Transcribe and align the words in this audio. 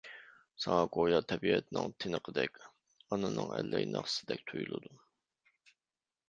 ساڭا 0.63 0.85
گويا 0.95 1.19
تەبىئەتنىڭ 1.31 1.93
تىنىقىدەك، 2.05 2.57
ئانىنىڭ 3.11 3.53
ئەللەي 3.59 3.87
ناخشىسىدەك 3.93 4.43
تۇيۇلىدۇ. 4.49 4.93